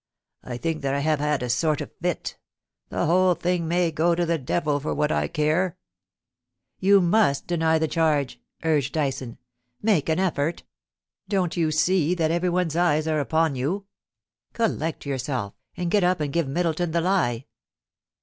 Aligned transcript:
I 0.43 0.57
think 0.57 0.81
that 0.81 0.95
I 0.95 0.99
have 1.01 1.19
had 1.19 1.43
a 1.43 1.47
sort 1.51 1.79
of 1.79 1.91
fit 2.01 2.39
The 2.89 3.05
whole 3.05 3.35
thing 3.35 3.67
may 3.67 3.91
go 3.91 4.15
to 4.15 4.25
the 4.25 4.39
devil, 4.39 4.79
for 4.79 4.95
what 4.95 5.11
I 5.11 5.27
care 5.27 5.77
!''You 6.79 7.01
must 7.01 7.45
deny 7.45 7.77
the 7.77 7.87
charge,' 7.87 8.41
urged 8.63 8.93
Dyson. 8.95 9.37
* 9.61 9.81
Make 9.83 10.09
an 10.09 10.17
effort 10.17 10.63
Don't 11.29 11.55
you 11.55 11.69
see 11.69 12.15
that 12.15 12.31
everyone's 12.31 12.75
eyes 12.75 13.07
are 13.07 13.19
upon 13.19 13.53
you? 13.55 13.85
Collect 14.53 15.05
yourself, 15.05 15.53
and 15.77 15.91
get 15.91 16.03
up 16.03 16.19
and 16.19 16.33
give 16.33 16.47
Middleton 16.47 16.93
the 16.93 17.01
lie.' 17.01 17.45